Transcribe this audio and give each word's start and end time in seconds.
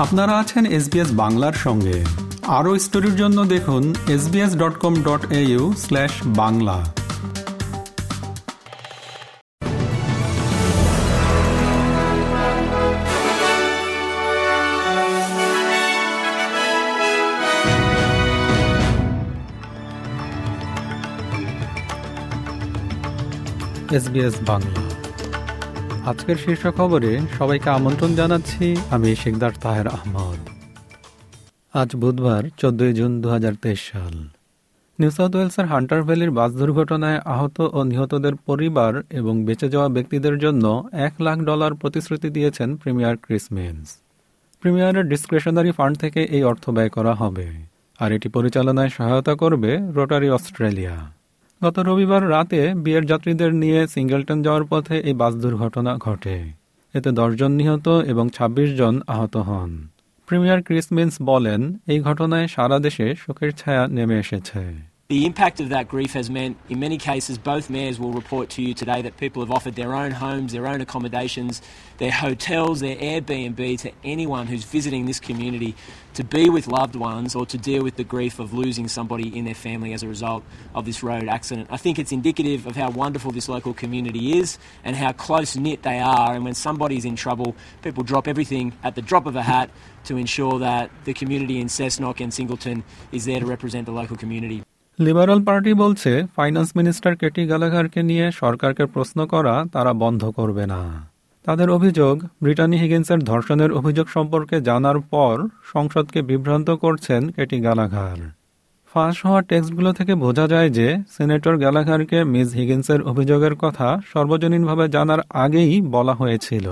আপনারা 0.00 0.38
আছেন 0.38 0.66
এসবিএস 0.66 1.08
বাংলার 1.12 1.52
সঙ্গে। 1.52 2.04
আরও 2.46 2.78
স্টোরির 2.78 3.16
জন্য 3.16 3.44
দেখুন 3.44 3.94
SBS 4.08 4.52
dot 4.56 4.78
com 4.78 4.94
dot 5.02 5.32
au 5.32 5.74
slash 5.78 6.10
Bangla. 6.26 6.92
SBS 23.90 24.34
Bangla. 24.46 24.89
আজকের 26.06 26.36
শীর্ষ 26.36 26.66
খবরে 26.66 27.20
সবাইকে 27.38 27.70
আমন্ত্রণ 27.70 28.14
জানাচ্ছি। 28.14 28.76
আমি 28.90 29.16
শেখদার 29.16 29.50
তাহের 29.60 29.86
আহমদ। 29.86 30.38
আজ 31.74 31.96
বুধবার, 31.96 32.42
চোদ্দই 32.56 32.92
জুন 32.92 33.20
দুহাজার 33.20 33.52
তেইশ 33.62 33.92
সাল। 33.92 34.28
নিউ 34.98 35.10
সাউথ 35.10 35.34
ওয়েলসের 35.34 35.66
হান্টার 35.66 36.02
ভ্যালির 36.02 36.30
বাস 36.30 36.52
দুর্ঘটনায় 36.52 37.18
আহত 37.24 37.60
ও 37.60 37.84
নিহতদের 37.84 38.34
পরিবার 38.34 39.02
এবং 39.10 39.44
বেঁচে 39.44 39.68
যাওয়া 39.68 39.88
ব্যক্তিদের 39.88 40.38
জন্য 40.38 40.88
এক 40.92 41.14
লাখ 41.20 41.38
ডলার 41.38 41.74
প্রতিশ্রুতি 41.74 42.30
দিয়েছেন 42.30 42.76
প্রিমিয়ার 42.76 43.16
ক্রিসমেন্স 43.16 43.96
প্রিমিয়ারের 44.60 45.08
ডিসক্রেশনারি 45.08 45.72
ফান্ড 45.72 45.98
থেকে 45.98 46.24
এই 46.24 46.42
অর্থ 46.42 46.70
ব্যয় 46.70 46.88
করা 46.88 47.14
হবে। 47.14 47.46
আর 47.98 48.12
এটি 48.12 48.28
পরিচালনায় 48.28 48.88
সহায়তা 48.88 49.34
করবে 49.34 49.78
রোটারি 49.94 50.30
অস্ট্রেলিয়া। 50.30 51.19
গত 51.64 51.78
রবিবার 51.78 52.30
রাতে 52.30 52.74
বিয়ের 52.74 53.06
যাত্রীদের 53.06 53.54
নিয়ে 53.54 53.86
সিঙ্গেলটন 53.86 54.42
যাওয়ার 54.42 54.64
পথে 54.64 54.98
এই 54.98 55.12
বাস 55.12 55.34
দুর্ঘটনা 55.34 55.96
ঘটে। 55.96 56.44
এতে 56.94 57.10
দশজন 57.10 57.52
নিহত 57.52 57.88
এবং 57.88 58.28
২৬ 58.28 58.76
জন 58.76 59.00
আহত 59.06 59.36
হন। 59.36 59.88
প্রিমিয়ার 60.26 60.62
ক্রিসমিন্স 60.62 61.16
বলেন, 61.22 61.78
এই 61.86 62.00
ঘটনায় 62.00 62.48
সারা 62.48 62.78
দেশে 62.78 63.14
শোকের 63.14 63.52
ছায়া 63.52 63.86
নেমে 63.86 64.18
এসেছে। 64.18 64.89
The 65.10 65.26
impact 65.26 65.58
of 65.58 65.70
that 65.70 65.88
grief 65.88 66.12
has 66.12 66.30
meant, 66.30 66.56
in 66.68 66.78
many 66.78 66.96
cases, 66.96 67.36
both 67.36 67.68
mayors 67.68 67.98
will 67.98 68.12
report 68.12 68.48
to 68.50 68.62
you 68.62 68.74
today 68.74 69.02
that 69.02 69.16
people 69.16 69.42
have 69.42 69.50
offered 69.50 69.74
their 69.74 69.92
own 69.92 70.12
homes, 70.12 70.52
their 70.52 70.68
own 70.68 70.80
accommodations, 70.80 71.62
their 71.98 72.12
hotels, 72.12 72.78
their 72.78 72.94
Airbnb 72.94 73.80
to 73.80 73.90
anyone 74.04 74.46
who's 74.46 74.62
visiting 74.62 75.06
this 75.06 75.18
community 75.18 75.74
to 76.14 76.22
be 76.22 76.48
with 76.48 76.68
loved 76.68 76.94
ones 76.94 77.34
or 77.34 77.44
to 77.46 77.58
deal 77.58 77.82
with 77.82 77.96
the 77.96 78.04
grief 78.04 78.38
of 78.38 78.54
losing 78.54 78.86
somebody 78.86 79.36
in 79.36 79.44
their 79.44 79.54
family 79.56 79.92
as 79.94 80.04
a 80.04 80.06
result 80.06 80.44
of 80.76 80.84
this 80.84 81.02
road 81.02 81.26
accident. 81.26 81.66
I 81.72 81.76
think 81.76 81.98
it's 81.98 82.12
indicative 82.12 82.68
of 82.68 82.76
how 82.76 82.90
wonderful 82.90 83.32
this 83.32 83.48
local 83.48 83.74
community 83.74 84.38
is 84.38 84.58
and 84.84 84.94
how 84.94 85.10
close 85.10 85.56
knit 85.56 85.82
they 85.82 85.98
are. 85.98 86.36
And 86.36 86.44
when 86.44 86.54
somebody's 86.54 87.04
in 87.04 87.16
trouble, 87.16 87.56
people 87.82 88.04
drop 88.04 88.28
everything 88.28 88.74
at 88.84 88.94
the 88.94 89.02
drop 89.02 89.26
of 89.26 89.34
a 89.34 89.42
hat 89.42 89.70
to 90.04 90.16
ensure 90.16 90.60
that 90.60 90.88
the 91.02 91.14
community 91.14 91.58
in 91.58 91.66
Cessnock 91.66 92.20
and 92.20 92.32
Singleton 92.32 92.84
is 93.10 93.24
there 93.24 93.40
to 93.40 93.46
represent 93.46 93.86
the 93.86 93.92
local 93.92 94.16
community. 94.16 94.62
Liberal 95.00 95.40
party 95.44 95.72
বলছে, 95.74 96.22
finance 96.36 96.70
minister 96.76 97.16
Katie 97.16 97.46
গালাঘারকে 97.46 98.02
নিয়ে 98.02 98.32
সরকারকে 98.32 98.84
প্রশ্ন 98.86 99.26
করা 99.26 99.64
তারা 99.72 99.92
বন্ধ 99.92 100.24
করবে 100.24 100.66
না। 100.66 100.80
তাদের 101.44 101.70
অভিযোগ, 101.70 102.14
ব্রিটানি 102.42 102.76
হিগিন্সের 102.76 103.18
ধর্ষণের 103.18 103.72
অভিযোগ 103.72 104.06
সম্পর্কে 104.08 104.60
জানার 104.60 104.98
পর 105.00 105.34
সংসদকে 105.72 106.22
বিভ্রান্ত 106.22 106.70
করছেন 106.70 107.28
কেটি 107.28 107.60
গালাঘার 107.60 108.18
ফাঁস 108.94 109.26
হওয়া 109.26 109.40
টেক্সটগুলো 109.42 109.92
থেকে 109.92 110.14
বোঝা 110.14 110.46
যায় 110.48 110.70
যে, 110.70 110.96
সেনেটর 111.16 111.56
গ্যালাঘারকে 111.56 112.24
মিস 112.24 112.48
হিগিন্সের 112.54 113.02
অভিযোগের 113.02 113.54
কথা 113.54 114.00
সর্বজনীনভাবে 114.06 114.88
জানার 114.88 115.20
আগেই 115.30 115.80
বলা 115.80 116.14
হয়েছিল। 116.14 116.66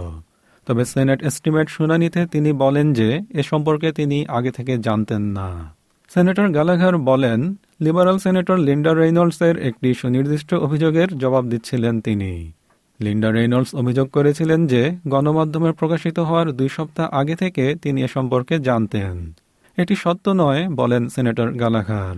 তবে 0.66 0.84
সেনেট 0.84 1.22
এস্টিমেট 1.22 1.68
শুনানিতে 1.68 2.26
তিনি 2.26 2.52
বলেন 2.52 2.92
যে, 2.92 3.20
এ 3.30 3.42
সম্পর্কে 3.42 3.92
তিনি 3.92 4.26
আগে 4.28 4.50
থেকে 4.50 4.78
জানতেন 4.78 5.22
না। 5.22 5.74
সেনেটর 6.14 6.48
গালাঘার 6.48 6.98
বলেন 6.98 7.56
লিবারাল 7.80 8.18
সেনেটর 8.18 8.58
লিন্ডা 8.58 8.94
রেইনল্ডসের 8.94 9.58
একটি 9.58 9.94
সুনির্দিষ্ট 9.94 10.54
অভিযোগের 10.54 11.18
জবাব 11.18 11.44
দিচ্ছিলেন 11.44 12.00
তিনি। 12.00 12.52
লিন্ডা 13.00 13.30
রেইনল্ডস 13.32 13.74
অভিযোগ 13.74 14.10
করেছিলেন 14.10 14.66
যে, 14.66 14.96
গণমাধ্যমে 15.08 15.72
প্রকাশিত 15.72 16.18
হওয়ার 16.18 16.52
দুই 16.52 16.68
সপ্তাহ 16.68 17.08
আগে 17.10 17.36
থেকে 17.36 17.74
তিনি 17.82 18.02
এ 18.02 18.08
সম্পর্কে 18.08 18.58
জানতেন। 18.58 19.32
এটি 19.76 19.94
সত্য 19.96 20.30
নয়, 20.30 20.68
বলেন 20.68 21.08
সেনেটর 21.08 21.52
গালাঘার 21.52 22.16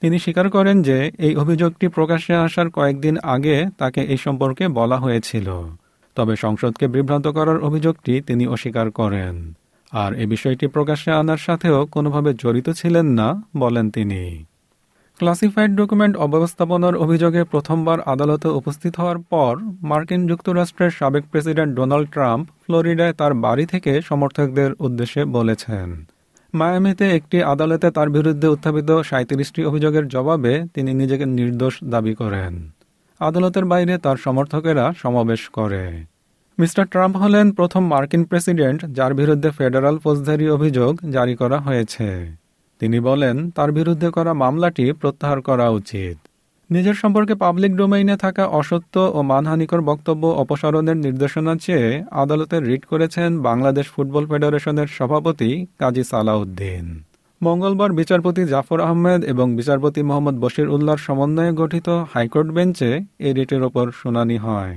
তিনি 0.00 0.18
স্বীকার 0.18 0.50
করেন 0.50 0.82
যে, 0.82 1.10
এই 1.18 1.36
অভিযোগটি 1.36 1.88
প্রকাশ্যে 1.88 2.34
আসার 2.34 2.70
কয়েকদিন 2.70 3.18
আগে 3.22 3.66
তাকে 3.78 4.00
এই 4.00 4.16
সম্পর্কে 4.16 4.68
বলা 4.68 4.96
হয়েছিল। 4.96 5.48
তবে 6.16 6.36
সংসদকে 6.36 6.88
বিভ্রান্ত 6.88 7.26
করার 7.28 7.58
অভিযোগটি 7.58 8.20
তিনি 8.20 8.46
অস্বীকার 8.46 8.90
করেন। 8.90 9.54
আর 9.92 10.10
এ 10.14 10.26
বিষয়টি 10.26 10.66
প্রকাশ্যে 10.66 11.10
আনার 11.12 11.36
সাথেও 11.36 11.86
কোনোভাবে 11.86 12.34
জড়িত 12.34 12.70
ছিলেন 12.70 13.06
না, 13.06 13.28
বলেন 13.56 13.90
তিনি। 13.90 14.49
ক্লাসিফাইড 15.20 15.72
ডকুমেন্ট 15.76 16.14
অব্যবস্থাপনার 16.16 16.94
অভিযোগে 16.96 17.44
প্রথমবার 17.44 17.98
আদালতে 18.12 18.48
উপস্থিত 18.48 18.92
হওয়ার 19.00 19.18
পর 19.32 19.52
মার্কিন 19.90 20.22
যুক্তরাষ্ট্রের 20.26 20.90
সাবেক 20.90 21.24
প্রেসিডেন্ট 21.30 21.70
ডোনাল্ড 21.74 22.08
ট্রাম্প 22.10 22.44
ফ্লোরিডায় 22.64 23.12
তার 23.12 23.34
বাড়ি 23.34 23.66
থেকে 23.66 23.92
সমর্থকদের 24.02 24.70
উদ্দেশ্যে 24.78 25.24
বলেছেন। 25.24 25.88
মায়ামিতে 26.54 27.06
একটি 27.10 27.42
আদালতে 27.42 27.90
তার 27.90 28.08
বিরুদ্ধে 28.10 28.48
উত্থাপিত 28.48 28.90
সাঁত্রিশটি 29.02 29.60
অভিযোগের 29.64 30.08
জবাবে 30.08 30.52
তিনি 30.74 30.90
নিজেকে 30.94 31.26
নির্দোষ 31.38 31.74
দাবি 31.84 32.14
করেন। 32.14 32.52
আদালতের 33.20 33.64
বাইরে 33.64 33.98
তার 33.98 34.16
সমর্থকেরা 34.16 34.84
সমাবেশ 35.02 35.48
করে। 35.48 35.84
মিস্টার 36.58 36.84
ট্রাম্প 36.86 37.14
হলেন 37.16 37.46
প্রথম 37.52 37.82
মার্কিন 37.86 38.22
প্রেসিডেন্ট, 38.24 38.80
যার 38.96 39.14
বিরুদ্ধে 39.14 39.50
ফেডারাল 39.50 39.96
ফৌজদারি 39.98 40.46
অভিযোগ 40.50 40.92
জারি 41.10 41.34
করা 41.36 41.58
হয়েছে। 41.58 42.39
তিনি 42.80 43.00
বলেন, 43.00 43.50
তার 43.50 43.72
বিরুদ্ধে 43.72 44.10
করা 44.10 44.32
মামলাটি 44.32 44.92
প্রত্যাহার 44.92 45.40
করা 45.40 45.68
উচিত। 45.68 46.16
নিজের 46.70 46.94
সম্পর্কে 46.94 47.34
পাবলিক 47.34 47.72
ডোমেইনে 47.76 48.16
থাকা 48.16 48.46
অসত্য 48.46 48.94
ও 49.14 49.22
মানহানিকর 49.22 49.80
বক্তব্য 49.80 50.26
অপসারণের 50.26 50.96
নির্দেশনা 50.96 51.54
চেয়ে 51.56 52.04
আদালতে 52.10 52.60
রিট 52.60 52.84
করেছেন 52.84 53.42
বাংলাদেশ 53.42 53.86
ফুটবল 53.88 54.26
ফেডারেশনের 54.26 54.86
সভাপতি 54.86 55.66
কাজী 55.78 56.02
সালাউদ্দিন। 56.02 57.04
মঙ্গলবার 57.42 57.92
বিচারপতি 57.92 58.44
জাফর 58.44 58.80
আহমেদ 58.80 59.24
এবং 59.24 59.46
বিচারপতি 59.56 60.02
মোহাম্মদ 60.02 60.36
বশির 60.40 60.68
উল্লাহর 60.68 60.98
সমন্বয়ে 60.98 61.52
গঠিত 61.52 61.88
হাইকোর্ট 62.12 62.48
বেঞ্চে 62.52 62.90
এই 63.18 63.32
রিটের 63.32 63.62
ওপর 63.62 63.90
শুনানি 63.90 64.36
হয়। 64.36 64.76